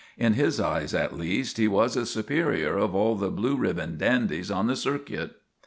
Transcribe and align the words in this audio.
In 0.17 0.33
his 0.33 0.59
eyes, 0.59 0.95
at 0.95 1.15
least, 1.15 1.57
he 1.59 1.67
was 1.67 1.93
the 1.93 2.07
superior 2.07 2.75
of 2.75 2.95
all 2.95 3.15
the 3.15 3.29
blue 3.29 3.55
ribbon 3.55 3.99
dandies 3.99 4.49
on 4.49 4.65
the 4.65 4.75
circuit. 4.75 5.35